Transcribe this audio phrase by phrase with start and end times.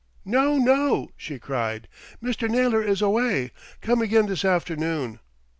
[0.25, 1.87] "No, no!" she cried.
[2.23, 2.49] "Mr.
[2.49, 3.51] Naylor is away.
[3.81, 5.19] Come again this afternoon."